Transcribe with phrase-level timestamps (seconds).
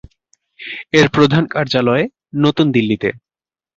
[0.93, 2.03] এর প্রধান কার্যালয়
[2.35, 3.09] নতুন দিল্লিতে।